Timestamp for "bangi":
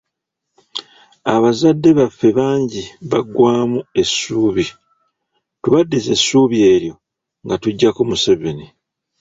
2.37-2.83